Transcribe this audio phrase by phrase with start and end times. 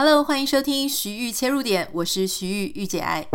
[0.00, 3.26] Hello，欢迎收听徐玉切入点，我是徐玉玉姐爱。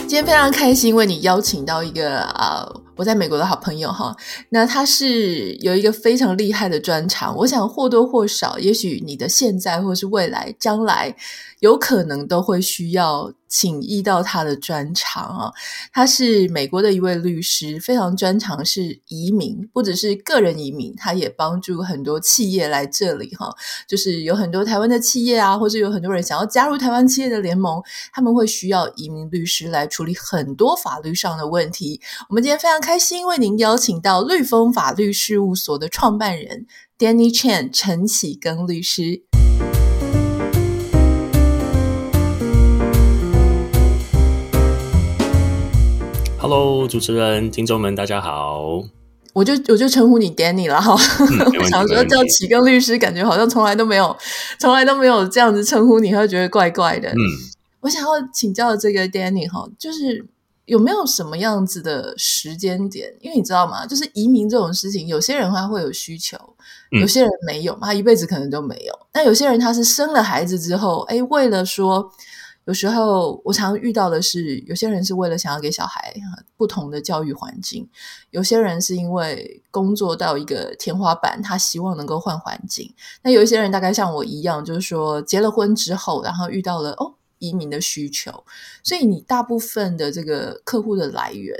[0.00, 2.70] 今天非常开心为你邀请到一个啊。
[2.96, 4.14] 我在美国的好朋友哈，
[4.50, 11.16] 那他是有一个非常厉害的专长，我想或多或少，也许你的现在或是未来将来，
[11.60, 15.52] 有可能都会需要请益到他的专长啊。
[15.92, 23.54] 他是美国的一位律师，非常专长是移民，不只是个人移民，他也帮助很多企业来这里哈。
[23.86, 27.82] 就是有很多台湾的企业啊，或者有很多人想要加入台湾企业的联盟，
[28.14, 32.00] 他们会需要移民律师来处理很多法律上的问题。
[32.30, 36.66] 我们今天非常开心为您邀请到绿风法律事务所的创办人
[36.98, 39.24] Danny Chen 陈启庚律师。
[46.42, 48.82] Hello，主持人、听众们，大家好。
[49.32, 50.96] 我就我就称呼你 Danny 了哈。
[51.20, 54.16] 嗯、 我想说叫启根律师，感觉好像从来都没有，
[54.58, 57.10] 从来都没有这样子称呼你，会觉得怪怪的。
[57.10, 57.16] 嗯，
[57.82, 60.26] 我想要请教这个 Danny 哈，就是
[60.64, 63.14] 有没有什么样子的时间点？
[63.20, 63.86] 因为你知道吗？
[63.86, 66.36] 就是移民这种事情，有些人他会有需求，
[67.00, 68.92] 有些人没有，他一辈子可能都没有。
[69.14, 72.10] 那有些人他是生了孩子之后，哎，为了说。
[72.64, 76.14] 有时候我常遇到的是，有些人是为了想要给小孩
[76.56, 77.88] 不同的教育环境，
[78.30, 82.94] 有些人是因为工作到一个天花板，他希望能够换环境。
[83.22, 88.44] 那有一些人大概像我一样，就是说结了婚之后，然后遇到了哦移民的需求。
[88.84, 91.56] 所以你大部分的这个客户的来源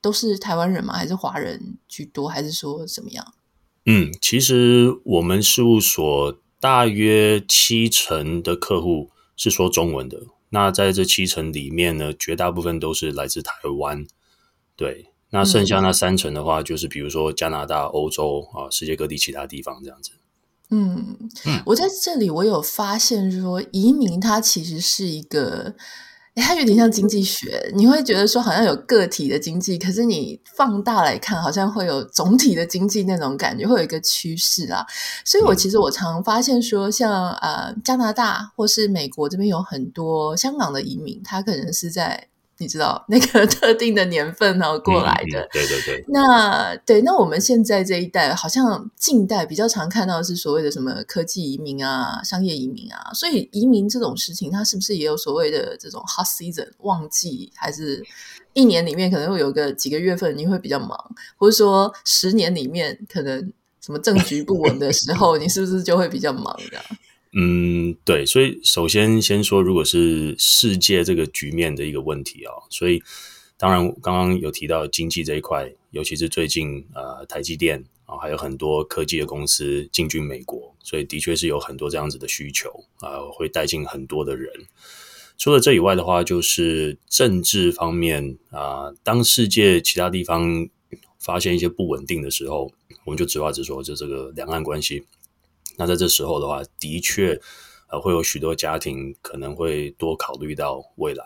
[0.00, 0.94] 都是台湾人吗？
[0.94, 2.28] 还是华人居多？
[2.28, 3.34] 还是说怎么样？
[3.86, 10.20] 嗯，其实我们事务所大约七成的客户是说中文的。
[10.54, 14.06] 那在这七成里面呢，绝大部分都是来自台湾，
[14.76, 15.10] 对。
[15.30, 20.12] 那剩下那三成的话，嗯、就是比如说加拿大、欧洲啊，世界各地其他地方这样子。
[20.70, 25.74] 嗯嗯，我在这里我有发现说，移民它其实是一个。
[26.42, 34.84] 它有点像经济学，你会觉得说好像有个体的经济，可是你放大来看，好像会有总体的经济那种感觉，会有一个趋势啊。
[35.24, 42.28] 所以我其实我常发现说，像呃加拿大或是美国这边有很多香港的移民，他可能是在。
[42.64, 46.04] 你知道那个 特定的年份然后过来的，嗯嗯、对对对。
[46.08, 58.02] 那对，那我们现在这一代好像近代比较常看到的是所谓的什么科技移民啊、商业移民啊，所以移民这种事情，它是不是也有所谓的这种 hot season 旺季，还是
[58.54, 60.98] 一年里面可能会有个几个月份你会比较忙，
[61.36, 66.80] 或者说十年里面可能什么政局不稳的时候，你是不是就会比较忙的？
[67.36, 73.02] 嗯，对，所以首先先说，如果是世界这个局面的一个问题啊，所以
[73.56, 84.52] 当然刚刚有提到经济这一块，尤其是最近呃台积电啊，还有很多科技的公司进军美国，所以的确是有很多这样子的需求啊，会带进很多的人。
[85.36, 90.68] 除了这以外的话，就是政治方面啊，当世界其他地方
[91.18, 92.70] 发现一些不稳定的时候，
[93.04, 95.04] 我们就直话直说，就这个两岸关系。
[95.76, 97.40] 那在这时候的话，的确，
[97.88, 101.24] 呃，会有许多家庭可能会多考虑到未来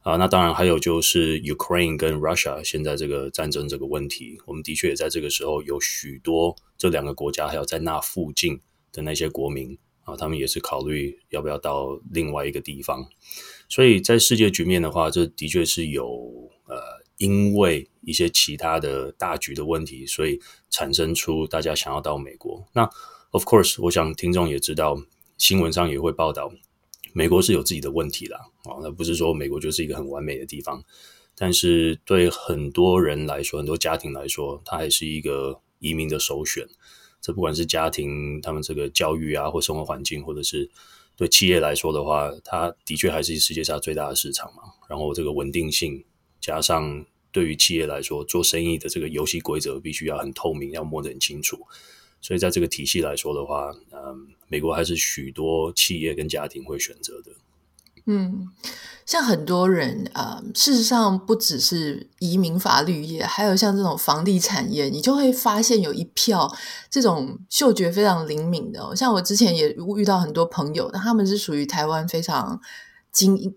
[0.00, 0.16] 啊。
[0.16, 8.60] 那当然还有就是 Ukraine 跟 Russia 现在这个战争这个问题，我们的确也在这个时候有许多这两个国家还有在那附近
[8.92, 13.06] 的那些国民啊，他们也是考虑要不要到另外一个地方。
[13.68, 16.76] 所以在世界局面的话，这的确是有呃，
[17.18, 20.40] 因为一些其他的大局的问题，所以
[20.70, 22.88] 产生出大家想要到美国那。
[23.30, 25.02] Of course，我想听众也知道，
[25.36, 26.50] 新闻上也会报道，
[27.12, 28.38] 美国是有自己的问题啦。
[28.64, 30.82] 啊，那不是说美国就是一个很完美的地方，
[31.36, 36.66] 但是对很多人来说，很多家庭来说，它还是一个移民的首选。
[37.20, 40.70] 这不管是家庭他们这个教育啊，或生活环境，或者是
[41.14, 44.62] 对企业来说的话，它的确还是世界上最大的市场嘛。
[44.88, 46.02] 然后这个稳定性，
[46.40, 51.58] 加上对于企业来说，做生意的这个游戏规则必须要很透明，要摸得很清楚。
[52.20, 57.30] 所以在这个体系来说的话，嗯，美国还是许多企业跟家庭会选择的。
[58.10, 58.48] 嗯，
[59.04, 60.10] 像很多人
[60.54, 66.50] 事实上不只是移民法律业，还有像这种房地产业，你就会发现有一票
[66.88, 68.96] 这种嗅觉非常灵敏的哦。
[68.96, 72.58] 像我之前也遇到很多朋友，他们是属于台湾非常
[73.12, 73.54] 金，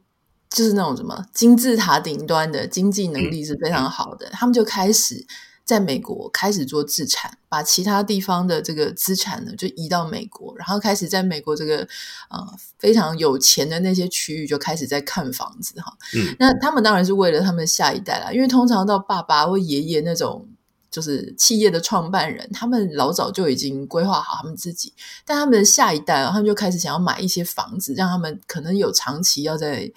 [0.49, 5.25] 就是那种什么金字塔顶端的经济能力是非常好的，嗯，他们就开始。
[5.63, 11.87] 在美国开始做自产，把其他地方的这个资产呢就移到美国，然后开始在美国这个
[12.29, 12.45] 呃
[12.77, 15.97] 非常有钱的那些区域就开始在看房子哈。
[16.15, 20.47] 嗯，那他们当然是为了他们下一代啦，因为通常到爸爸或爷爷那种
[20.89, 24.93] 就是企业的创办人，他们老早就已经规划好他们自己，
[25.25, 29.91] 但他们的下一代啊，他们就开始想要买一些房子，让他们可能有长期要在。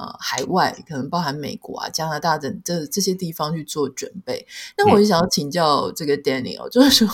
[0.00, 4.46] 呃，海外可能包含美国啊、加拿大等这这些地方去做准备。
[4.78, 7.08] 那我就想要请教这个 Danny 哦， 就是说，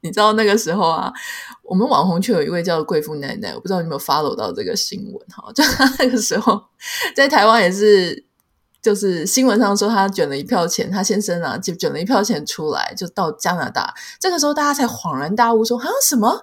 [0.00, 1.12] 你知道那个时候啊，
[1.62, 5.50] 我们网红圈有一位叫贵妇奶奶，我不知道你有没有 follow 到这个新闻哈？
[5.54, 6.60] 就他那个时候
[7.14, 8.24] 在台湾也是，
[8.82, 13.94] 就是新闻上说他卷了一票钱，他先生啊就卷了一票钱出来，就到加拿大。
[14.18, 16.42] 这个时候大家才恍然大悟说，说好像什么？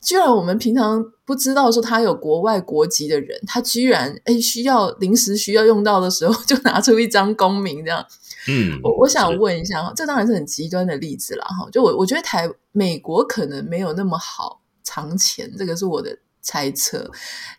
[0.00, 8.06] 居然我们平常不知道说他有国外国籍的人，他居然诶需要临时需要用到的时候， 就拿出一张公民这样。
[8.48, 11.68] 嗯，我我想问一下哈，这当然是很极端的例子了哈。
[11.72, 17.10] 就我我觉得台美国可能没有那么好藏钱，这个是我的猜测。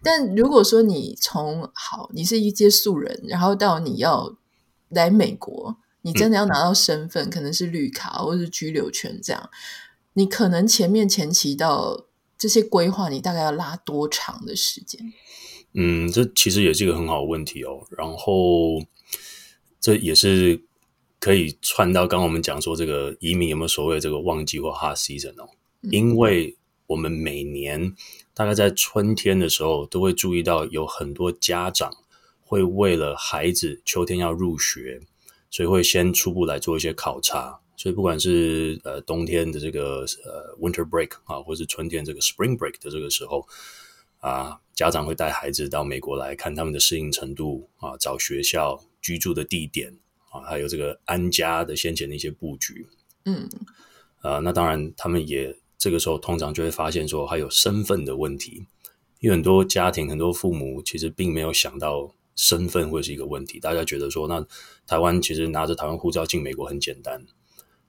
[0.02, 4.38] 但如果说你从好，你是一介素人，然后到你要
[4.88, 9.50] 来美国，你真的要拿到身份，嗯、可能是绿卡或是居留权这样，
[10.14, 12.06] 你可能前面前期到。
[12.40, 15.14] 这些规划你大概要拉多长的时间？
[15.74, 17.86] 嗯，这其实也是一个很好的问题哦。
[17.92, 18.82] 然后
[19.80, 20.64] 这也是
[21.20, 25.50] 可以串到刚刚我们讲说这个移民有没有所谓的这个旺季或 hot season 哦？
[25.82, 25.92] 嗯。
[25.92, 26.58] 因为
[26.88, 27.94] 我们每年
[28.34, 31.92] 大概在春天的时候都会注意到有很多家长
[32.42, 35.02] 会为了孩子秋天要入学，
[35.52, 37.60] 所以会先初步来做一些考察。
[37.80, 43.48] 所以不管是呃冬天的这个呃 winter break 啊，或是春天这个 spring break 的这个时候
[44.20, 49.98] 啊，家长会带孩子到美国来看他们的适应程度啊，找学校、居住的地点
[50.30, 52.86] 啊，还有这个安家的先前的一些布局。
[53.24, 53.48] 嗯，
[54.20, 58.66] 啊，那当然他们也这个时候通常就会发现说还有身份的问题，
[59.22, 64.46] 因为很多家庭很多父母其实并没有想到身份会是一个问题，大家觉得说那
[64.86, 67.26] 台湾其实拿着台湾护照进美国很简单。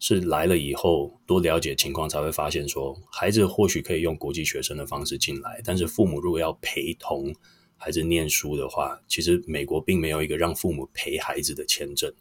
[0.00, 7.32] 是来了以后多了解情况，才会发现说，孩子或许可以用国际学生的方式进来，但是父母如果要陪同
[7.76, 12.12] 孩子念书的话，其实美国并没有一个让父母陪孩子的签证。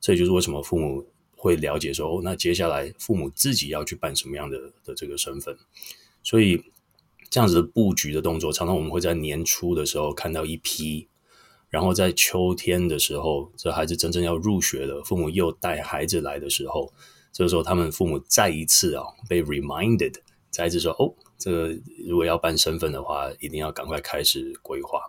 [0.00, 5.56] 这也就是为什么父母会了解说，哦，那接下来父母自己要去办什么样的的这个身份。
[6.24, 6.60] 所以
[7.30, 11.06] 这样子的布局的动作，常常我们会在年初的时候看到一批，
[11.72, 16.92] 然后在秋天的时候，这孩子真正要入学了，父母又带孩子来的时候。
[17.32, 20.16] 这个时候，他们父母再一次啊、哦、被 reminded，
[20.50, 21.74] 再一次说：“哦，这个
[22.06, 25.00] 如果要办身份的话，一定要赶快开始规划。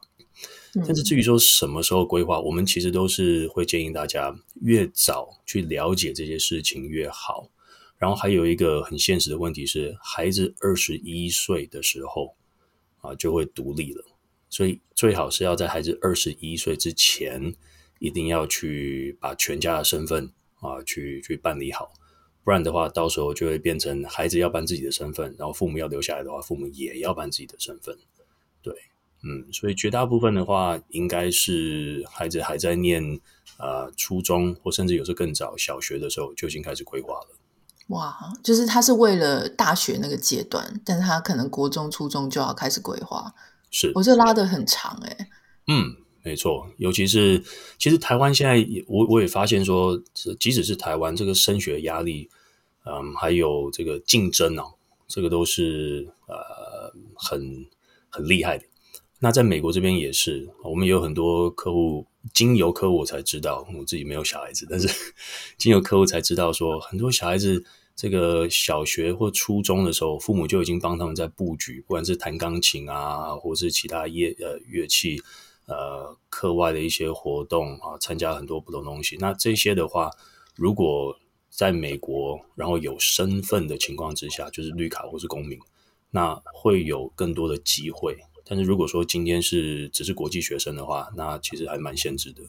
[0.76, 7.50] 嗯”但是至于说什么时候规划，我们其实都是会建议大家越早去了解这些事情越好。
[7.98, 12.38] 然后还有一个很现实的问题是，孩子二十一岁的时候
[13.02, 14.02] 啊就会独立了，
[14.54, 17.56] 所以最好是要在孩子二十一岁之前，
[17.98, 21.92] 一定要去把全家的身份啊去去办理好。
[22.44, 27.98] 不然的话，到时候就会变成孩子要办自己的身份，然后父母要留下来的话，父母也要办自己的身份。
[28.62, 28.76] 对，
[29.24, 33.20] 嗯，所以绝大部分的话，应该是孩子还在念
[33.58, 37.30] 呃初中，或甚至有时候更早小学的时候就已经开始规划了。
[37.88, 43.34] 哇，就是他是为了大学那个阶段，但是他可能国中、初中就要开始规划。
[43.74, 45.28] 是，我这拉得很长诶、欸。
[45.68, 45.98] 嗯。
[46.26, 47.44] 没错，尤其是
[47.78, 50.02] 其实台湾现在也我我也发现说，
[50.40, 52.30] 即使是台湾这个升学压力，
[52.86, 57.66] 嗯，还有这个竞争哦，这个都是呃很
[58.08, 58.64] 很厉害的。
[59.20, 64.88] 那在美国这边也是，我们也有很多客户，经由客户我才知道，我自己没有小孩子，但是
[65.60, 75.22] 经由客户才知道说，很多小孩子这个小学或初中的时候，父母就已经帮他们在布局，不管是弹钢琴啊，或是其他乐呃乐器。
[75.66, 79.16] 呃，课外的一些活动啊，参加很多不同东西。
[79.22, 80.12] 那这些的话，
[80.58, 81.18] 如果
[81.50, 85.58] 在美国，然后有身份的情况之下，就是绿卡或是公民，
[86.12, 88.18] 那会有更多的机会。
[88.44, 92.42] 但是如果说今天是只是国际学生的话，那其实还蛮限制的。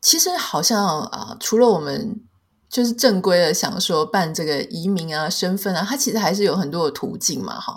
[0.00, 2.22] 其实好像啊，除了我们。
[2.70, 7.76] 就是正规的想说办这个移民啊、身份啊，它其实还是有很多的途径嘛，哈，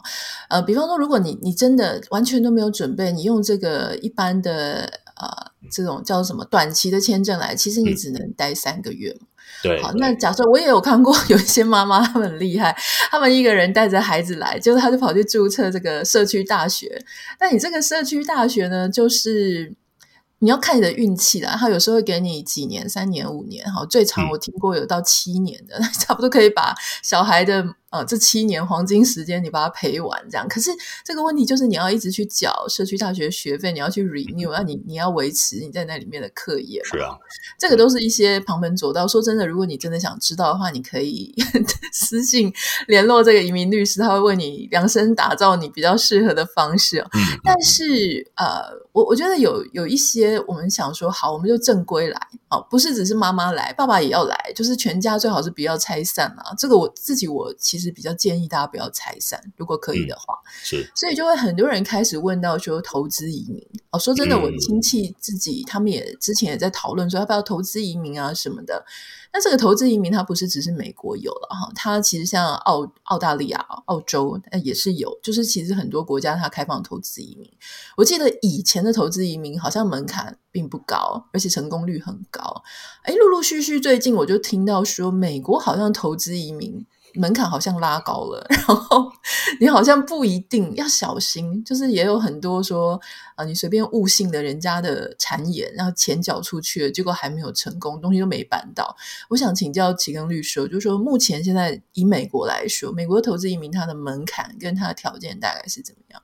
[0.49, 9.09] 呃，比方说，如果你你真的完全都没有准备，你用这个一般的呃这种叫什么短期的签证来，其实你只能待三个月。
[9.19, 9.27] 嗯、
[9.63, 12.77] 对，好，那假设我也有看过有一些妈妈，她们很厉害，
[13.09, 17.03] 她们一个人带着孩子来，就是她就跑去注册这个社区大学。
[17.39, 19.73] 那你这个社区大学呢，就是。
[20.43, 21.55] 你要看你的运气啦。
[21.57, 27.75] 他有时候会给你几年、三年、五年，哈，最长我听过有到七年的，嗯、 差不多可以把小孩的。
[27.93, 30.47] 呃，这七年黄金时间你把它陪完，这样。
[30.47, 30.71] 可是
[31.05, 36.83] 这个问题就是你要一直去缴社区大学学费，你要去 renew，那、嗯、你你要维持你在那里面的课业。
[36.85, 37.15] 是啊，
[37.59, 39.07] 这个都是一些旁门左道。
[39.07, 41.35] 说真的，如果你真的想知道的话，你可以
[41.93, 42.51] 私信
[42.87, 46.97] 联络这个移民律师，他会为你量身打造你比较适合的方式。
[46.97, 52.19] 嗯、但是呃，我我觉得有有一些我们想说，好，我们就正规来
[52.49, 56.55] 哦，不是只是妈妈来，爸爸也要来，就是全家最好是不要拆散啊。
[56.57, 57.82] 这个我自己我其实。
[57.83, 60.33] 是比较建议大家不要拆散，如果可以的话。
[60.45, 63.61] 嗯、是，所以就会很多人开始问到说投资移民
[63.91, 63.99] 哦。
[63.99, 68.85] 说真的，我亲戚自己、嗯、他们也之前也在讨论说要不要投资移民啊什么的。
[69.35, 77.49] 那这个投资移民它不是只是美国有了哈，它其实像澳澳大利亚、澳洲也是有，就是其实很多国家它开放投资移民。
[77.97, 82.63] 我记得以前的投资移民好像门槛并不高，而且成功率很高。
[83.01, 86.85] 哎，陆陆续续最近我就听到说，美国好像投资移民。
[87.15, 89.11] 门槛好像拉高了， 然后
[89.59, 92.99] 你好像不一定要小心，就是也有很多说
[93.35, 98.95] 啊，你随便误信了人家的谗言，然后钱缴出去了，结果还没有成功，东西都没办到。
[99.29, 106.21] 我想请教启根律师，就是说目前现在以美国来说，美国投资移民它的门槛跟它的条件大概是怎么样？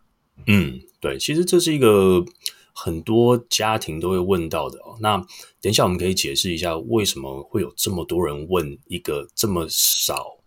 [0.48, 2.26] 嗯，对，其实这是一个
[2.74, 4.98] 很多家庭都会问到的哦。
[5.02, 5.18] 那
[5.62, 10.39] 等一下我们可以解释一下，为什么会有这么多人问一个这么少。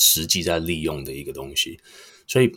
[0.00, 1.80] 实际在利用的一个东西，
[2.28, 2.52] 所以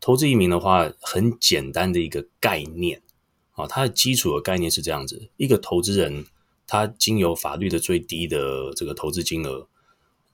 [0.00, 3.02] 投资移民的话，很简单的一个概念
[3.50, 6.24] 啊，它的基础的概念是这样子：一个投资人，
[6.68, 9.66] 他经由法律的最低的这个投资金额，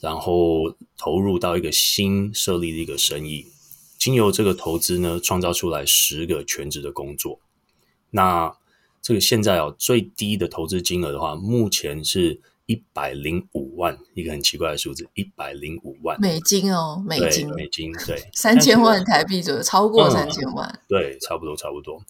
[0.01, 3.47] 然后投入到一个新设立的一个生意，
[3.97, 7.41] 经由这个投资呢，创造出来十个全职的工作。
[8.11, 8.55] 那
[9.01, 12.43] 这个现在哦，最低的投资金额的话，目前是。
[12.71, 22.01] 一百零五万，一个很奇怪的数字，一百零五万美金哦，美金，美金，对， 三千万台币左右，超过三千万，嗯，对，差不多，差不多。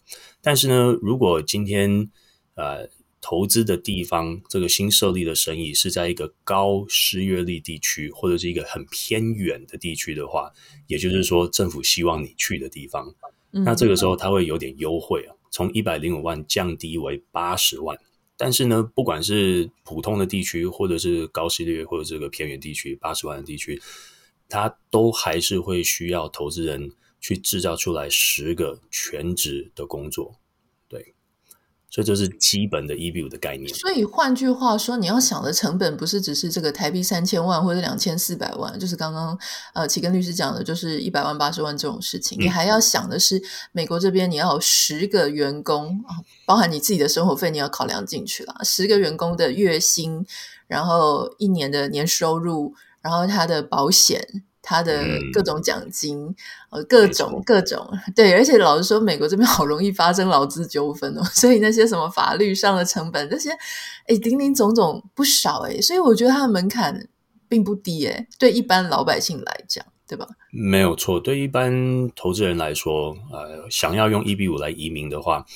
[0.42, 2.10] 但是呢，如果今天
[2.56, 2.86] 呃
[3.22, 10.52] 投资的地方，这个新设立的生意是在一个高失业率地区，或者是一个很偏远的地区的话，
[10.88, 13.14] 也就是说政府希望你去的地方，
[13.52, 17.98] 嗯，那这个时候它会有点优惠啊，从一百零五万降低为八十万。
[18.42, 23.78] 但是呢，不管是普通的地区，或者是高失业率，或者这个偏远地区，八十万的地区，
[24.48, 30.39] 它都还是会需要投资人去制造出来十个全职的工作。
[31.90, 33.68] 所以这是基本的 EB-5 的概念。
[33.74, 39.36] 所以换句话说，你要想的成本不是只是这个台币三千万或者两千四百万，就是刚刚
[39.74, 42.38] 呃齐根律师讲的，就是一百万八十万这种事情。
[42.38, 43.42] 嗯、你还要想的是，
[43.72, 46.00] 美国这边你要有十个员工，
[46.46, 48.54] 包含你自己的生活费，你要考量进去了。
[48.62, 50.24] 十个员工的月薪，
[50.68, 54.44] 然后一年的年收入，然后他的保险。
[54.62, 55.02] 他的
[55.32, 56.34] 各种奖金，
[56.70, 63.50] 呃、嗯，各种各种，对，而且老实说，美国这边好容易发生劳资纠纷哦， 所以那些什么法律上的成本，这些，
[64.06, 67.08] 哎，林林总总不少哎，所以我觉得它的门槛
[67.48, 70.26] 并不低哎，对一般老百姓来讲，对吧？
[70.52, 75.46] 没有错，对一般投资人来说，呃，想要用 EB 五来移民的话，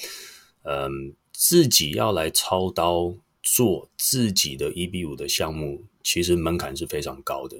[0.62, 0.88] 嗯、呃，
[1.32, 7.56] 自己要来操刀做自己的 EB 五的项目，其实门槛是非常高的。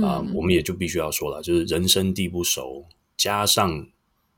[0.00, 3.86] 啊、呃，我们也就必须要说了，就是人生地不熟，加上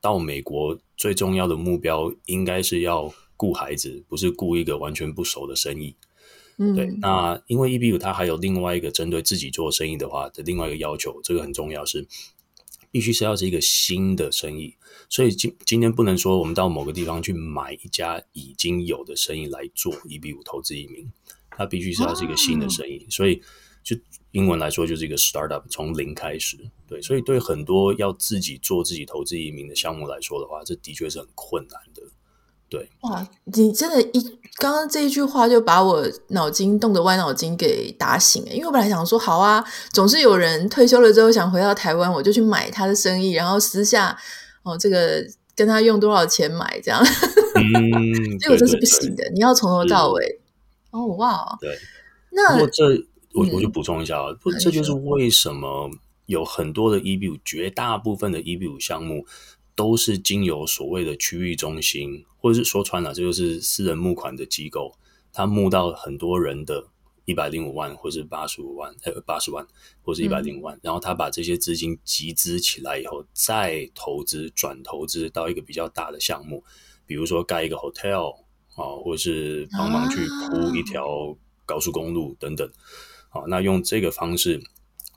[0.01, 5.95] 到美国最重要的目标应该是要顾孩子，不是顾一个完全不熟的生意。
[6.57, 6.87] 嗯，对。
[7.01, 12.07] 那因为 EB-5 它还有另外一个针对自己做生意的话的另外一个要求，这个很重要，是
[12.91, 14.75] 必须是要是一个新的生意。
[15.09, 21.11] 所以今今天不能说我们到某个地方去买一家已经有的生意来做 EB 五投资移民，
[21.51, 23.43] 它必须是要是一个新的生意，哦、所以
[23.85, 23.97] 就。
[24.33, 26.57] 英文来说就是一个 startup，从零开始，
[26.89, 32.03] 对，所以对很多要自己做自己投资移民的项目来说的话，这的确是很困难的，
[32.69, 32.91] 对。
[33.03, 44.19] 哇，你真的一，一刚刚这一句话就把我脑筋动的歪脑筋给打醒了，因为我本来想说，好啊，总是有人退休了之后想回到台湾，我就去买他的生意，然后私下
[44.65, 45.25] 哦，这个
[45.55, 47.01] 跟他用多少钱买这样，
[47.55, 50.41] 嗯， 结果这是不行的，对对对，你要从头到尾。
[50.91, 51.79] 哦，哇，对，
[52.33, 53.07] 那这。
[53.35, 55.91] 我我就补充一下啊，不、嗯，这就是为什么
[56.27, 59.27] 有很多的 EB 五，绝大部分的 EB 五项目
[59.75, 64.97] 都是经由所谓的区域中心，或者是说穿了，这就是私人募款的机构，
[65.33, 66.87] 他募到很多人的
[67.25, 69.67] 一百零五万，或是八十五万，呃，八十万，
[70.03, 76.63] 或是一百零五万，然后他把这些资金集资起来以后，再投资转投资到一个比较大的项目，
[77.07, 78.45] 比如说盖一个 hotel。
[78.77, 81.07] 啊，或者是帮忙去铺一条
[81.65, 82.69] 高速公路等等。
[83.35, 84.63] 好、啊，那用这个方式，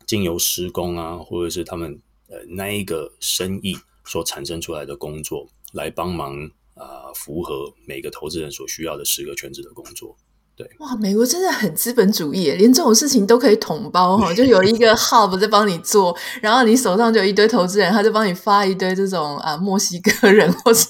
[0.07, 6.35] 经由施工啊，或者是他们呃那一个生意所产生出来的工作，来帮忙
[6.73, 10.17] 啊，符合每个投资人所需要的十个全职的工作。
[10.57, 20.87] 对，哇，美国真的很资本主义，连这种事情都可以统包哈，就有一个 hub 在帮你做，然后你手上就有一堆投资人，他就帮你发一堆这种啊墨西哥人或是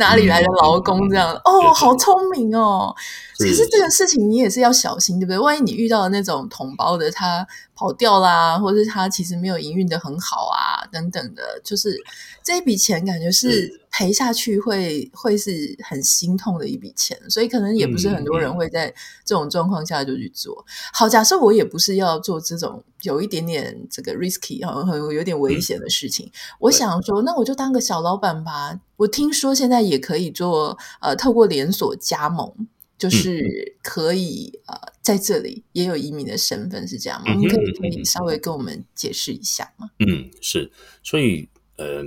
[0.00, 2.92] 哪里来的劳工这样，嗯、哦，好聪明哦。
[3.38, 3.64] 可是。
[3.74, 5.38] 这个事情你也是要小心，对不对？
[5.38, 11.96] 万一你遇到的那种统包的他跑掉啦，或者是他其实没有营运的很好啊，等等的，就是
[12.42, 20.64] 这一笔钱感觉是赔下去会会是很心痛的一笔钱，所以可能也不是很多人会在这种状况下就去做。
[20.92, 28.78] 好，假设我也不是要做这种有一点点这个 risky 哈，很有点危险的事情，我想说，那我就当个小老板吧。
[28.96, 32.68] 我听说现在也可以做，呃，透过连锁加盟。
[32.96, 37.34] 就是可以呃，在这里也有移民的身份是这样吗？
[37.34, 39.90] 嗯、你可以可以稍微跟我们解释一下吗？
[39.98, 41.46] 嗯，是，所以
[41.76, 42.04] 嗯、呃，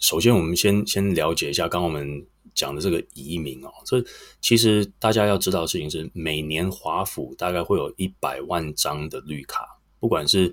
[0.00, 4.04] 首先我们先先了解一下刚刚我们讲的这个移民哦，这
[4.40, 10.52] 其实大家要知道的事情是，每年华府大概会有一百万张的绿卡，不管是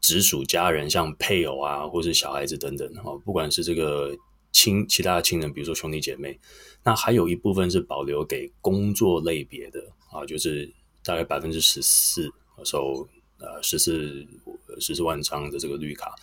[0.00, 4.14] 直属家人，像配偶啊，或是小孩子等等哦，不管是这个
[4.50, 6.36] 亲其他的亲人，比如说兄弟姐妹。
[6.84, 10.68] 那还有一部分是保留给工作类别的啊，就是
[11.04, 12.32] 大概百分之十四，
[12.64, 14.26] 收呃十四
[14.80, 16.14] 十四万张的这个绿卡。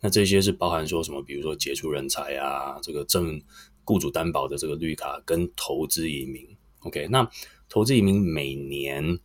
[0.00, 1.22] 那这些是包含说什么？
[1.22, 3.40] 比如说杰出人才啊，这个正
[3.84, 6.46] 雇主担保的这个绿卡跟投资移民。
[6.80, 7.28] OK，那
[7.68, 9.18] 投资移民每年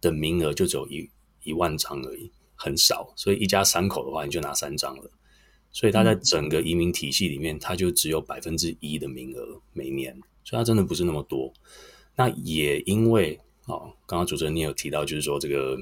[0.00, 1.08] 的名额就只有一
[1.44, 3.12] 一万张而已，很少。
[3.16, 5.10] 所以一家三口的话，你就拿三张了。
[5.70, 11.52] 所以它在整个移民体系里面，它就只有百分之一的名额每年，所以它真的不是那么多。
[12.16, 15.78] 那也因为哦，刚刚主持人你有提到，就是说这个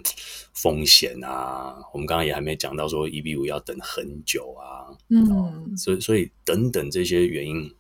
[0.52, 7.72] 风险啊，我们刚刚也还没讲到说 EB 五要等很久啊，嗯，所以所以等等这些原因，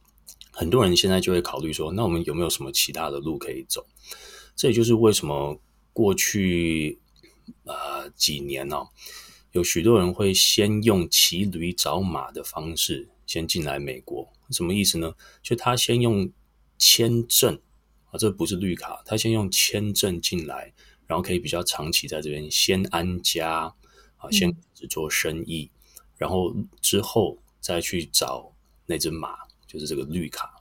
[0.52, 3.84] 很多人现在就会考虑说，那我们有没有什么其他的路可以走？
[4.54, 5.60] 这也就是为什么
[5.92, 7.00] 过去
[7.64, 8.88] 呃几年呢、哦？
[9.52, 15.14] 有许多人会先用骑驴找马的方式先进来美国，什么意思呢？
[15.42, 16.30] 就他先用
[16.78, 17.58] 签证
[18.10, 20.72] 啊，这不是绿卡，他先用签证进来，
[21.06, 23.74] 然后可以比较长期在这边先安家
[24.16, 28.52] 啊，先只做生意，嗯，然后之后再去找
[28.86, 30.54] 那只马，就是这个绿卡。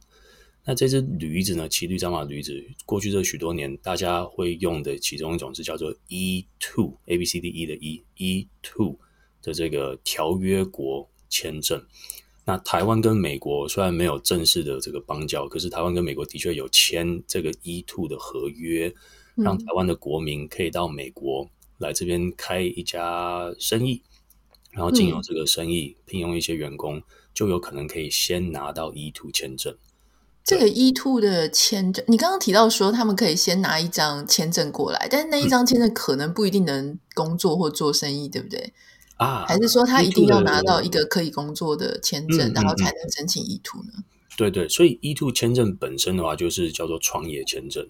[0.68, 1.70] 那这只驴子呢？
[1.70, 8.98] 骑驴找马驴子，过去这许多年，大家会用的其中一种是叫做 E two A B C D E 的 E，E-2
[9.44, 11.86] 的这个条约国签证。
[12.46, 18.94] 那台湾跟美国虽然没有正式的这个邦交，可是台湾跟美国的确有签这个 E-2 的合约，
[19.36, 24.04] 让台湾的国民可以到美国来这边开一家生意，
[24.72, 27.02] 然后经由这个生意聘用一些员工，
[27.34, 29.76] 就有可能可以先拿到 E-2 签证。
[30.44, 38.72] 这个 E2 的签证，你刚刚提到说他们可以先拿一张签证过来，但是那一张签证可能不一定能工作或做生意，对不对？
[39.18, 43.92] 啊，还是说他一定要拿到一个可以工作的签证，然后才能申请 E two 呢？
[44.38, 47.88] 对对，所以 E two 签证本身的话，就是叫做创业签证，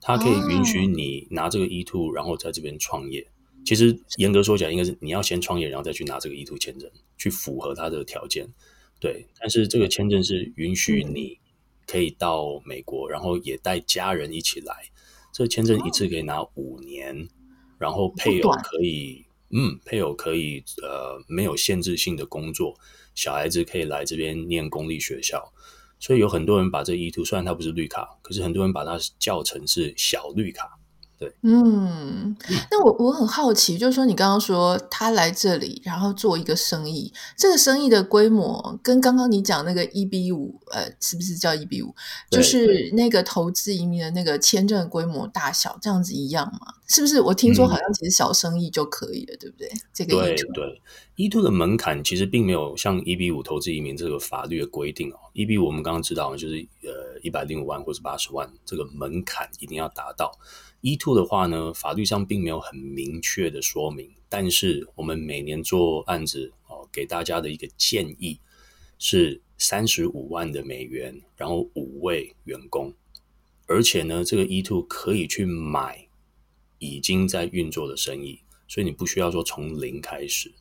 [0.00, 3.26] 它可以允许你拿这个 E2，然后在这边创业。
[3.64, 8.48] 其实严格说起来，应该是你要先创业，然后再去拿这个 E two 签证，去符合它的条件。
[9.00, 11.38] 对，但是这个签证是允许你。
[11.86, 14.74] 可以到美国，然后也带家人一起来。
[15.34, 17.28] 这个签证一次可以拿五年，哦、
[17.76, 22.76] 然后配偶可以，嗯，配偶可以，呃，没有限制性的工作，
[23.14, 25.52] 小孩子可以来这边念公立学校。
[26.00, 30.78] 所以有很多人把这 E2，虽然它不是绿卡，可是很多人把它叫成是小绿卡。
[31.16, 32.36] 对，嗯，
[32.70, 41.94] 那我我很好奇，就是说你刚刚说他来这里，然后做一个生意，这个生意的规模跟刚刚你讲那个一比五，呃，是不是叫一比五？
[42.30, 46.74] 就是那个投资移民的那个签证规模大小这样子一样吗？
[46.86, 47.20] 是不是？
[47.20, 49.72] 我听说好像其实小生意就可以了，嗯、对不对？
[49.94, 50.82] 这个 E2 对对
[51.16, 55.16] ，E2 的门槛其实并没有像一比五投资移民这个法律的规定哦。
[55.32, 60.38] 一比五我们刚刚知道，就是呃一百零五万或者八十万这个门槛一定要达到。
[60.82, 68.38] e two 的话呢，法律上并没有很明确的说明，但是我们每年做案子哦，给大家的一个建议
[68.98, 72.92] 是三十五万的美元，然后五位员工，
[73.66, 76.06] 而且呢，这个 e two 可以去买
[76.78, 80.52] 已经在运作的生意，所以你不需要说从零开始。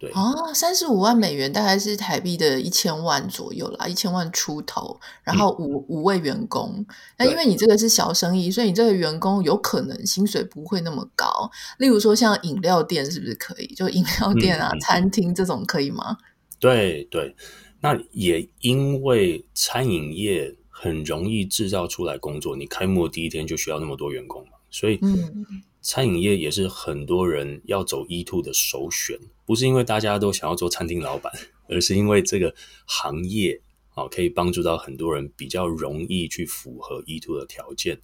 [0.00, 6.86] 对哦，三十五万美元大概是台币的一千万左右啦，一千万出头，然后五、嗯、五位员工。
[7.18, 11.50] 那因为你这个是小生意，所以你这个员工有可能薪水不会那么高。
[11.76, 13.66] 例如说像饮料店是不是可以？
[13.74, 16.16] 就饮料店啊、嗯、餐厅这种可以吗？
[16.58, 17.36] 对对，
[17.80, 25.44] 那也因为餐饮业很容易制造出来工作，你开幕第一天就需要那么多员工嘛，所以嗯。
[25.82, 31.32] 餐饮业也是很多人要走 E2 的首选，不是因为大家都想要做餐厅老板，
[31.68, 32.54] 而是因为这个
[32.86, 33.60] 行业
[33.94, 37.98] 啊可以帮助到很多人比较容易去符合 E2 的条件，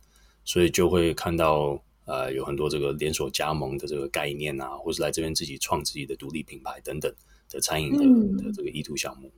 [0.45, 7.15] 所以就会看到呃有很多这个连锁加盟的这个概念啊，或是来这边自己创自己的独立品牌等等
[7.51, 9.31] 的餐饮的、嗯、的这个 E2 项目。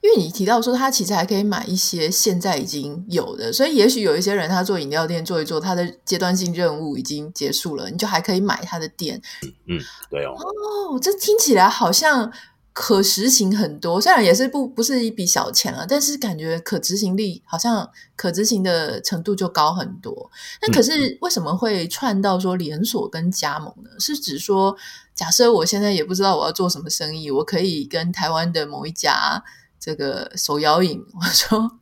[0.00, 9.20] 因为你提到说，他其实还可以买一些现在已经有的，所以也许有一些人他做饮料店做一做，他的阶段性任务已经结束了，你就还可以买他的店。
[9.42, 9.78] 嗯，
[10.10, 10.32] 对哦。
[10.32, 12.32] 哦，这听起来好像
[12.72, 20.30] 可实行很多，虽然也是不不是一笔小钱了，但是感觉可执行力好像可执行的程度就高很多。
[20.62, 23.90] 那可是为什么会串到说连锁跟加盟呢？
[23.98, 24.76] 是指说，
[25.14, 29.44] 假设我现在也不知道我要做什么生意，我可以跟台湾的某一家。
[29.80, 31.80] 这个手摇饮， 我说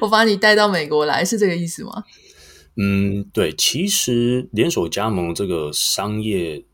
[0.00, 2.04] 我把你带到美国来，是这个意思吗？
[2.76, 6.64] 嗯，对，其实连锁加盟这个商业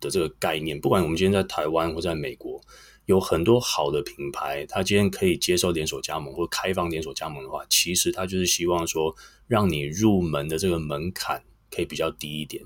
[0.00, 2.60] 的这个概念，不管我们今天在台湾或在美国，
[3.06, 9.14] 有很多好的品牌，它今天可以接受连锁加盟或开放连锁加盟的话，其实它就是希望说，
[9.46, 12.62] 让你入门的这个门槛可以比较低一点。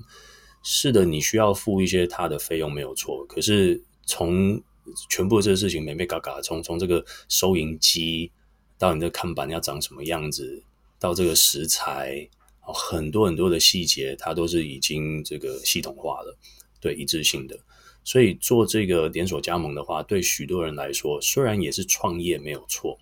[0.63, 4.61] 是的，你需要付一些它的费用没有错，可是从
[5.09, 8.31] 全部的这个事情，眉眉角角，从从这个收银机
[8.77, 10.63] 到你的看板要长什么样子，
[10.99, 12.27] 到这个食材，
[12.61, 16.37] 很多很多的细节，它都是已经这个系统化了，
[16.79, 17.57] 对，一致性的。
[18.03, 22.97] 所以做这个连锁加盟的话，对许多人来说，虽然也是创业没有错，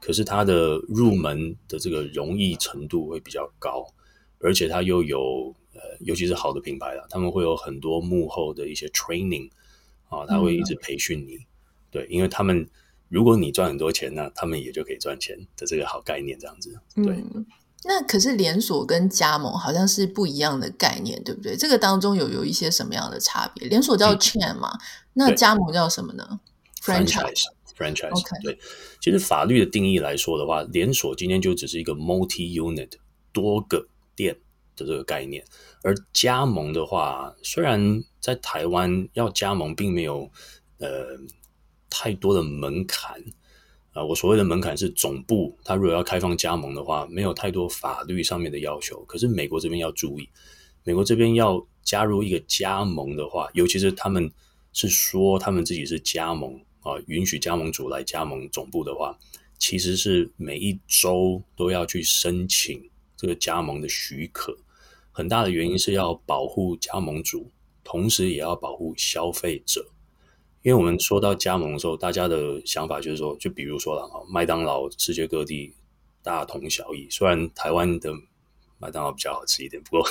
[0.00, 3.86] 可是它的入门的这个容易程度会比较高，
[4.40, 9.48] 而且它又有呃，尤其是好的品牌啦，他们会有很多幕后的一些 training。
[10.12, 11.46] 啊，他会一直培训你，嗯、
[11.90, 12.68] 对，因为他们
[13.08, 16.78] 如果你赚很多钱，那他们也就可以赚钱的这个好概念，这样子。
[16.96, 17.46] 对，嗯、
[17.84, 21.56] 那可是连锁跟加盟好像是不一样的概念，对不对？
[21.56, 23.68] 这个当中有有一些什么样的差别？
[23.68, 24.80] 连锁叫 chain 嘛，嗯、
[25.14, 26.40] 那加盟叫什么呢
[26.82, 28.42] ？franchise，franchise。
[28.42, 28.58] 对，
[29.00, 32.92] 其实法律的定义来说的话，连锁今天就只是一个 multi-unit
[33.32, 34.34] 多个店
[34.76, 35.44] 的这个概念，
[35.82, 40.30] 而加盟的话，虽然在台湾要加盟，并没有
[40.78, 41.18] 呃
[41.90, 43.22] 太多的门槛
[43.94, 49.04] 啊、我所谓的门槛是总部，它如果要开放加盟的话，没有太多法律上面的要求。
[49.04, 50.26] 可是美国这边要注意，
[50.82, 54.32] 美国这边要加入一个加盟的话，尤其是他们
[54.72, 59.18] 是说他们自己是加盟啊、允许加盟主来加盟总部的话，
[59.58, 64.56] 其实是每一周都要去申请这个加盟的许可。
[65.10, 67.50] 很大的原因是要保护加盟主。
[67.84, 69.86] 同时也要保护消费者，
[70.62, 75.74] 因为我们说到加盟的时候，大家的想法就是说，就比如说了啊，麦当劳世界各地
[76.22, 78.12] 大同小异，虽然台湾的
[78.78, 80.08] 麦当劳比较好吃一点，不过，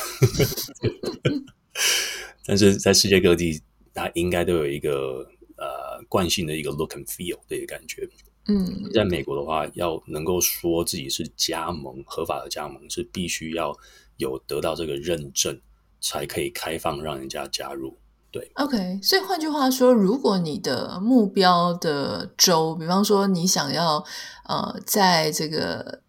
[2.45, 3.62] 但是在世界各地，
[3.93, 5.25] 它应该都有一个
[5.57, 8.07] 呃惯性的一个 look and feel 的一个感觉。
[8.47, 13.77] 嗯，在美国的话，要能够说自己是加盟合法的加盟，是必须要
[14.17, 15.62] 有得到这个认证。
[16.02, 17.96] 才可以开放让人家加入，
[18.32, 18.52] 对。
[18.56, 24.04] OK，所以换句话说，如果你的目标的州，比方说你想要
[24.48, 26.02] 呃，在这个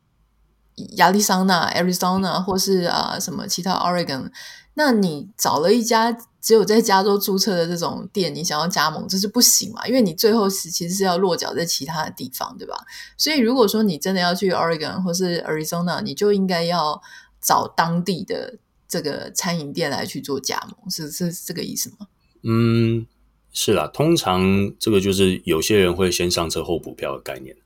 [0.96, 4.30] 亚利桑那、Arizona 或是啊、呃、什么其他 Oregon，
[4.74, 9.86] 那你找了一家只有在加州注册的这种店，你想要加盟，这是不行嘛？
[9.86, 12.74] 因为你最后是其实是要落脚在其他的地方，对吧？
[13.18, 17.02] 所以如果说你真的要去 Oregon 或是 Arizona，你就应该要
[17.42, 18.54] 找当地的。
[18.92, 22.06] 这个餐饮店来去做加盟，是是这个意思吗？
[22.42, 23.06] 嗯，
[23.50, 23.86] 是啦。
[23.86, 27.56] 通常这个就是有些人会先上车后补票的概念，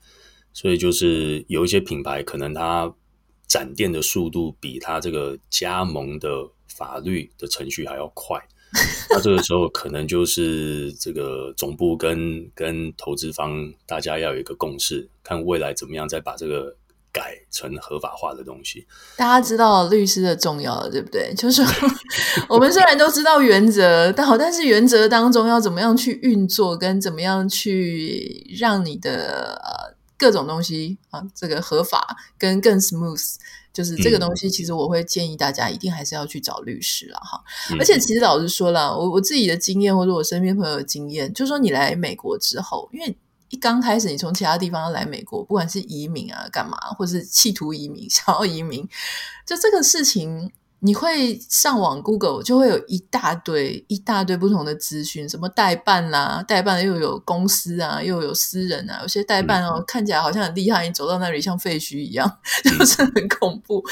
[0.53, 2.95] 所以就是有一些品牌可能它
[3.49, 8.41] 展店的速度比它这个加盟的法律的程序还要快，
[9.11, 16.77] 那这个时候可能就是这个总部跟跟投资方大家要有一个共识，看未来怎么样再把这个。
[17.16, 21.33] 改成合法化的东西，大家知道律师的重要了，对不对？
[21.35, 21.62] 就是
[22.46, 33.37] 我们虽然都知道原则，但好，但是原则当中要怎么样去运作，跟怎么样去让你的呃各种东西啊，这个合法跟更 smooth，
[33.72, 37.42] 就是这个东西，其实我会建议大家一定还是要去找律师了哈。
[37.79, 43.16] 而且其实老实说了，我我自己的经验或者我身边朋友的经验，就是说你来美国之后，因为
[43.48, 48.88] 一刚开始你从其他地方来美国，不管是移民啊、干嘛，或是企图移民、想要移民，
[49.44, 50.52] 就这个事情。
[50.81, 62.31] 你会上网 Google 就会有一大堆一大堆不同的资讯，什么代办啦、啊，代办又有公司啊，又有私人啊，有些代办哦、嗯、看起来好像很厉害，你走到那里像废墟一样，
[62.62, 63.83] 就是很恐怖。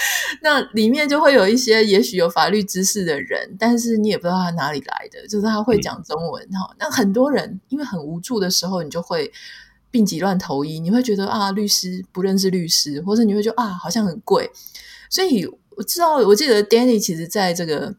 [0.42, 6.76] 那里面就会有一些也许有法律知识的人，但是你也不知道他哪里来的，就是他会讲中文哈、嗯。
[6.78, 9.32] 那很多人因为很无助的时候，你就会
[9.90, 14.50] 病急乱投医，你会觉得啊，律师不认识律师，或者你会觉得啊，好像很贵，
[15.08, 15.48] 所以。
[15.76, 17.94] 我知道，我记得 Danny 其实在这个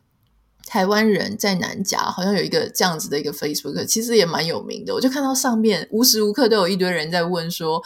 [0.66, 4.94] 台湾人在南加，好像有一个这样子的一个 Facebook，其实也蛮有名的。
[4.94, 7.82] 我就看到上面无时无刻都有一堆人在问说。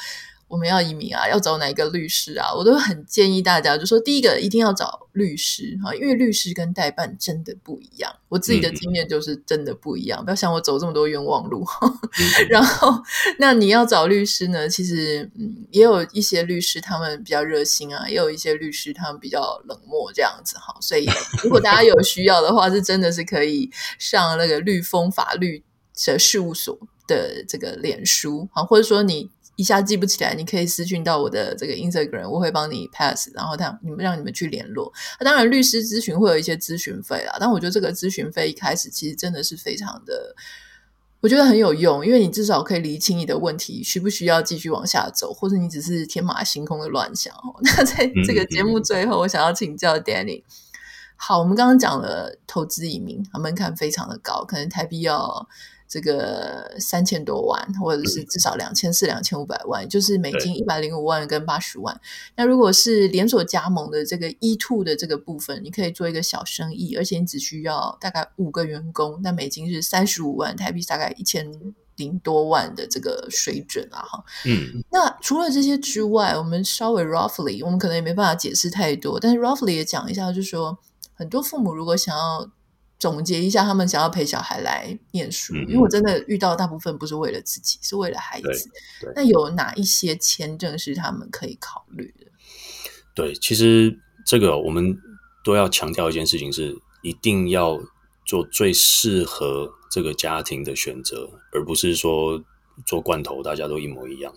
[0.49, 2.51] 我们要移民啊，要找哪一个律师啊？
[2.51, 8.11] 我都很建议大家，就说第一个一定要找律师哈，因为律师跟代办真的不一样。
[8.29, 11.63] 我自己的经验就是真的不一样，嗯、不要想我走这么多冤枉路。
[11.81, 12.99] 嗯、 然后，
[13.37, 14.67] 那你要找律师呢？
[14.67, 20.75] 其实，嗯，也有一些律师他们比较热心啊，也有一些律师他们比较冷漠这样子哈。
[20.81, 21.07] 所以，
[21.43, 25.63] 如果大家有需要的话，是真的是可以上那个律风法律
[26.07, 26.75] 的事务所
[27.07, 29.29] 的这个脸书啊，或者说你。
[29.59, 34.89] 一下记不起来，你可以私讯到我的这个 Instagram，我会帮你 pass，然后他你们让你们去联络。
[35.19, 40.33] 那当然，律师咨询会有一些咨询费啦，但我觉得这个咨询费一开始其实真的是非常的，
[41.19, 47.35] 我觉得很有用，因为你至少可以理清你的问题，需不需要继续往下走，或者你只是天马行空的乱想。
[47.61, 50.41] 那在这个节目最后，我想要请教 Danny，
[51.17, 55.49] 好，我们刚刚讲了投资移民，门槛非常的高，可能台币要。
[55.89, 61.99] 这个三千多万，或者是至少两千四、两千五百万，就是美金一百零五万跟八十万。
[62.35, 71.51] 那如果是连锁加盟的这个 E two 的这个部分，你可以做一个小生意，而且你只需要大概五个员工，那美金是三十五万，台币大概一千
[71.95, 74.23] 零多万的这个水准啊，哈。
[74.45, 74.83] 嗯。
[74.91, 80.77] 那除了这些之外，我们稍微 roughly，我们可能也没办法解释太多，但是 roughly 也讲一下，就是说
[81.15, 82.51] 很多父母如果想要。
[82.99, 88.69] 总结一下，他们想要陪小孩来念书，嗯，因为我真的遇到大部分不是为了自己，是为了孩子。
[89.15, 92.27] 那有哪一些签证是他们可以考虑的？
[93.15, 94.97] 对，其实这个我们
[95.43, 97.79] 都要强调一件事情是，一定要
[98.25, 102.43] 做最适合这个家庭的选择，而不是说
[102.85, 104.33] 做罐头大家都一模一样。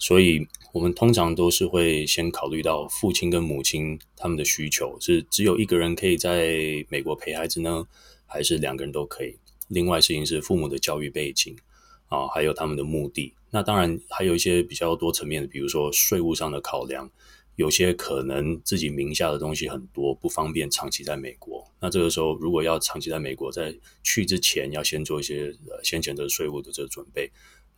[0.00, 6.56] 所以，我们通常都是会先考虑到父亲跟母亲他们的需求，是只有一个人可以在
[6.88, 7.86] 美国陪孩子呢，
[8.24, 9.36] 还是两个人都可以？
[9.68, 11.54] 另外，事情是父母的教育背景
[12.08, 13.34] 啊，还有他们的目的。
[13.50, 17.10] 那当然还有一些比较多层面的，比如说税务上的考量，
[17.56, 21.62] 有些可能自己名下的东西很多，不方便长期在美国。
[21.78, 27.30] 那这个时候，如果要长期在美国，在去之前要先做一些呃先前的税务的这个准备。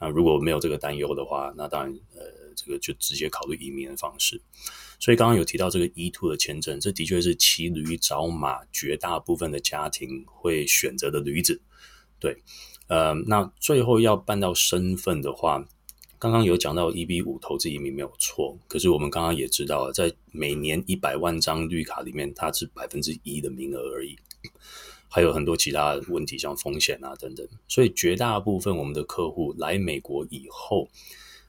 [0.03, 2.25] 那如果没有这个担忧的话，那当然，呃，
[2.57, 4.43] 这个就直接考虑移民的方式。
[4.99, 11.63] 所以刚刚有提到这个 E2 的签证，这的确是骑驴找马绝大部分的家庭会选择的驴子。
[12.19, 12.43] 对，
[12.89, 15.65] 呃，那最后要办到身份的话，
[16.19, 24.19] 刚刚有讲到 EB5 投资移民没有错，可是我们刚刚也知道，在每年一百万张绿卡里面，它是百分之一的名额而已。
[25.15, 30.89] 还有很多其他问题，像风险啊等等，所以绝大部分我们的客户来美国以后，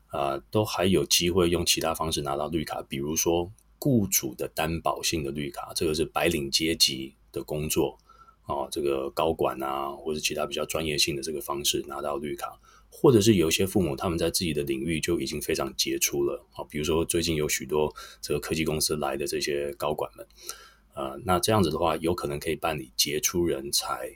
[0.08, 3.50] 啊、都还有机会用其他方式拿到绿卡，比如说
[3.80, 7.98] 雇主的担保性的绿卡，这个是白领阶级的工作
[8.42, 20.28] 啊、这个高管啊，或者其他比较专业性的这个方式拿到绿卡，或者是有些父母他们在自己的领域就已经非常杰出了啊、比如说最近有许多这个科技公司来的这些高管们。
[20.94, 24.10] 呃，那这样子的话，有可能可以办理杰出人才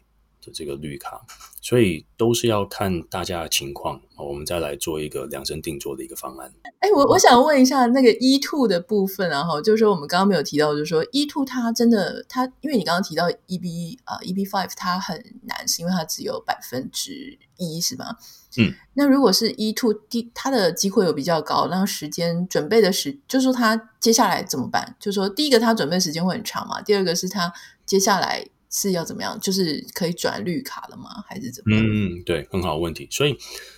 [0.47, 1.21] 的这个绿卡，
[1.61, 6.51] 所以都是要看大家的情况，我们再来做一个量身定做的一个方案。
[6.79, 18.15] 哎，我我想问一下那个 E two 的部分啊，哈，就是说我们刚刚没有提到，就是说 E two 它真的它，因为你刚刚提到 EB 啊 EB five 它很难，是因为它只有百分之一，是吗？
[18.59, 24.95] 嗯，那如果是 E two 第它的机会有比较高，那时间准备的时，就是说它接下来怎么办？
[24.99, 27.53] 就是说第一个它准备时间会很长嘛，第二个是它
[27.85, 29.39] 接下来是要怎么样？
[29.39, 31.23] 就是可以转绿卡了吗？
[31.27, 31.85] 还是怎么样？
[31.85, 33.07] 嗯，对，很好的问题。
[33.09, 33.37] 所以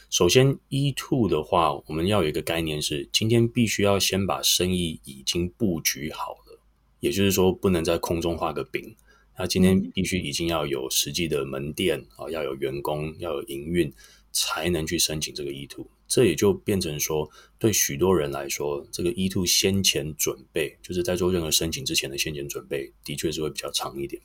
[0.09, 6.59] 首先 E two 的话，我们要有一个概念是，今天必须要先把生意已经布局好了，
[6.99, 8.95] 也就是说不能在空中画个饼。
[9.37, 13.93] 那今天必须已经要有实际的门店啊，要有员工，要有营运，
[14.33, 15.87] 才能去申请这个 E two。
[16.09, 24.21] 这也就变成说，对许多人来说，这个 E two 先前准备，就是在做任何申请之前的先前准备，的确是会比较长一点。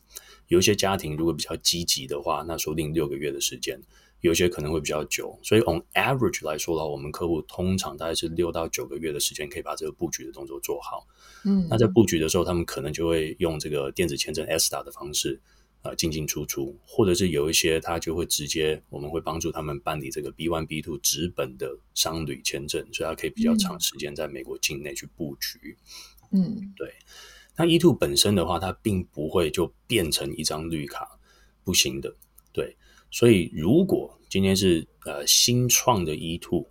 [0.49, 3.79] 有一些家庭如果比较积极的话，那说不定六个月的时间；
[4.21, 5.39] 有些可能会比较久。
[5.43, 11.07] 所以，on average 来说的话，我们客户通常大概是六到九个月的时间，可以把这个布局的动作做好。
[11.45, 15.41] 嗯，那在布局的时候，他们可能就会用这个电子签证 ESTA 的方式。
[15.87, 25.77] 呃，进进出出，或者是有一些他就会直接，我们会帮助他们办理这个 B one B two 直本的商旅签证，所以他可以比较长时间在美国境内去布局。
[26.33, 26.91] 嗯，对。
[27.57, 31.19] 那 E two 本身的话，它并不会就变成一张绿卡，
[31.62, 32.14] 不行的。
[32.53, 32.77] 对，
[33.11, 36.67] 所以如果今天是呃新创的 E two，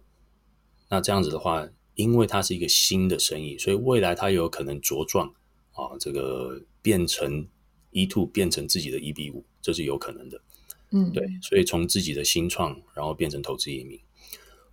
[0.89, 5.27] 那这样子的话，因为它是一个新的生意，所以未来它有可能茁壮
[5.71, 7.47] 啊，这个变成。
[7.95, 10.41] E two 变成自己的 E B 五这是有可能的。
[10.89, 13.99] 嗯，对，所以从自己的新创，然后变成投资移民，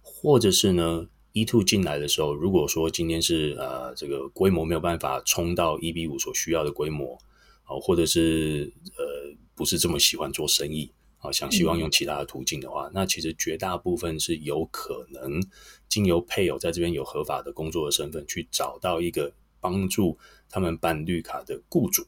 [0.00, 7.18] 或者是呢，E2 进来的时候，如果说今天是呃这个规模没有办法冲到 EB5 所需要的规模，
[7.64, 15.42] 啊，或者是呃不是这么喜欢做生意啊，想希望用其他的途径的话，嗯，那其实绝大部分是有可能
[15.88, 22.06] 经由配偶在这边有合法的工作的身份，去找到一个帮助他们办绿卡的雇主。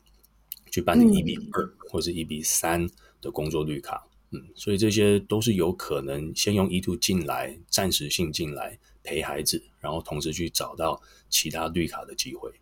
[0.71, 2.89] 去办理 EB 二或者是 EB 三
[3.21, 12.53] 的工作绿卡，嗯，所以这些都是有可能先用 E two 进来，暂时性进来陪孩子，然后同时去找到其他绿卡的机会。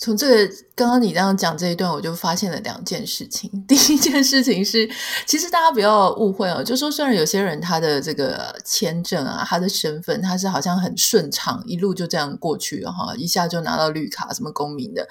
[0.00, 3.50] 从这个刚刚你这样讲这一段，我就发现了两件事情。
[3.68, 4.88] 第一件事情是，
[5.26, 15.06] 其实大家不要误会哦，就说虽然有些人他的这个签证啊，他的身份他是好像很顺畅，一路就这样过去了哈，一下就拿到绿卡，什么公民的。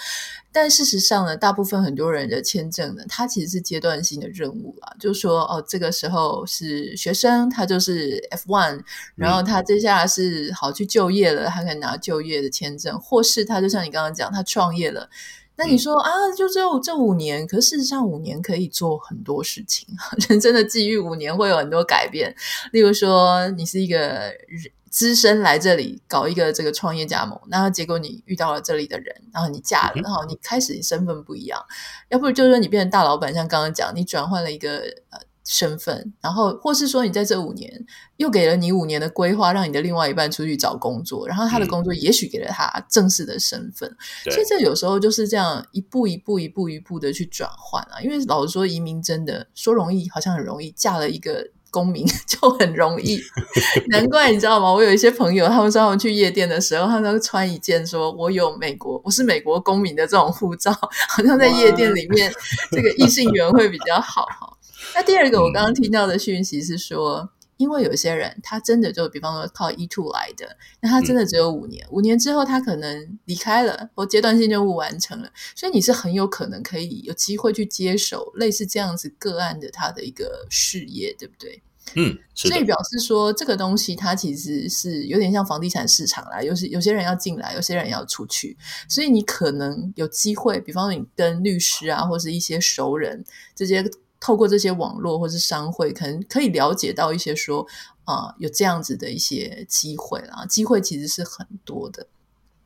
[0.52, 4.92] 但事实上呢，大部分很多人的签证呢，它其实是阶段性的任务啊。
[5.00, 8.82] 就是说，哦，这个时候是学生，他就是 F one，
[9.16, 15.10] 然后他接下来是好去就业了，他可以拿就业的签证，或是他就像你刚刚讲，他创业了。
[15.58, 19.88] 那你说啊，就只有这五年，可是事实上五年可以做很多事情，
[20.30, 22.34] 人生的际遇五年会有很多改变。
[22.72, 24.72] 例如说，你是一个人。
[24.92, 31.64] 资深来这里搞一个这个创业加盟，然后结果你遇到了这里的人，然后你嫁了，然后你开始你身份不一样，
[32.10, 34.80] 要不就是说你变成大老板，像刚刚讲，你转换了一个
[35.12, 35.20] 呃
[35.52, 37.84] 身份，然后或是说你在这五年
[38.18, 43.90] 又给了你五年的规划，让你的另外一半出去找工作，然后他的工作也许给了他正式的身份，
[44.28, 51.50] 嗯、所以这有时候就是这样一步一步一步一步的去转换啊，因为老实说移民真的说容易，好像很容易，嫁了一个。
[51.72, 53.22] 公民 就很容易，
[53.90, 54.74] 难怪你知道吗？
[54.74, 60.72] 我有一些朋友，他们说他们去夜店的时候，他们都穿一件说“我有美国，我是美国公民”的这种护照，
[61.08, 62.34] 好像在夜店里面
[62.72, 64.52] 这个异性缘会比较好哈。
[64.96, 67.32] 那第二个，我刚刚听到的讯息是说。
[67.60, 81.62] 因为有些人他真的就比方说靠 E2 来的，那他真的只有五年，嗯、五年之后他可能离开了，或阶段性任务完成了，所以你是很有可能可以有机会去接手类似这样子个案的他的一个事业，对不对？
[81.96, 93.84] 嗯，所以表示说这个东西它其实是有点像房地产市场啦，有些有些人要进来，有些人要出去，所以你可能有机会，比方说你跟律师啊，或是一些熟人这些。
[94.20, 97.66] 透过这些网络或是商会，可能可以了解到一些说
[98.04, 102.08] 啊、呃，有这样子的一些机会啦，机会其实是很多的。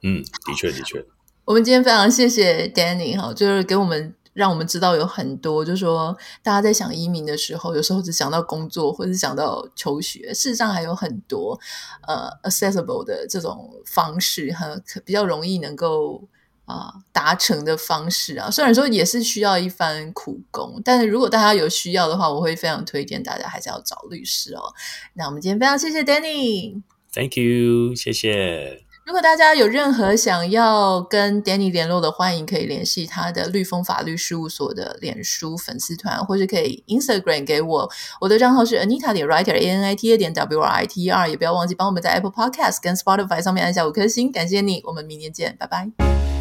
[0.01, 1.05] 嗯，的确的确。
[1.45, 11.59] 我们今天非常谢谢 Danny 哈，就是给我们让我们知道有很多，就是说大家在想移民的时候，有时候只想到工作或者想到求学，事实上还有很多
[12.07, 16.27] 呃 accessible 的这种方式，很比较容易能够。
[16.65, 24.73] 啊，达成的方式啊，虽然说也是需要一番苦功，但是如果大家有需要的话，我会非常推荐大家还是要找律师哦。
[25.15, 28.83] 那我们今天非常谢谢 Danny，Thank you，谢谢。
[29.05, 40.71] 如果大家有任何想要跟 Danny 联络的，欢迎可以联系他的律风法律事务所的脸书粉丝团，或是可以 Instagram 给我，我的账号是 Anita 点 Writer A N I T A 点 W R
[40.71, 46.32] I T E R，也不要忘记帮我们在 Apple Podcast 跟 Spotify 上面按下五颗星，感谢你，我们明年见，拜拜。